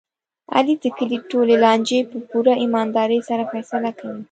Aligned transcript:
علي 0.55 0.75
د 0.83 0.85
کلي 0.97 1.17
ټولې 1.31 1.55
لانجې 1.63 1.99
په 2.11 2.17
پوره 2.29 2.53
ایماندارۍ 2.63 3.19
سره 3.29 3.43
فیصله 3.51 3.91
کوي. 3.99 4.19